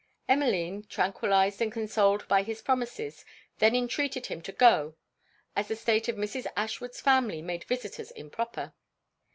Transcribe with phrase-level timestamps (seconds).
[0.27, 3.23] Emmeline, tranquillized and consoled by his promises,
[3.59, 4.95] then entreated him to go;
[5.55, 6.47] as the state of Mrs.
[6.57, 8.73] Ashwood's family made visitors improper.